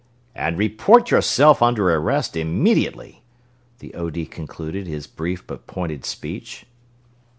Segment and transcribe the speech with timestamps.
[0.35, 3.21] "...and report yourself under arrest immediately!"
[3.77, 4.09] the O.
[4.09, 4.25] D.
[4.25, 6.65] concluded his brief but pointed speech.